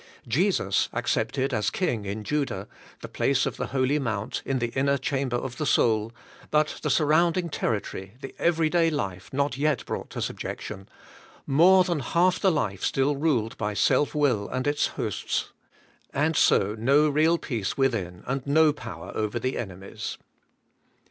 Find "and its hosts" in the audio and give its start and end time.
14.49-15.51